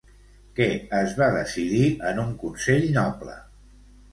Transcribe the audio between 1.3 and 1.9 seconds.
decidir